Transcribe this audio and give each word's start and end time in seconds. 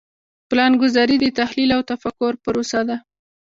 پلانګذاري 0.49 1.15
د 1.19 1.25
تحلیل 1.39 1.69
او 1.77 1.81
تفکر 1.91 2.33
پروسه 2.43 2.79
ده. 2.87 2.97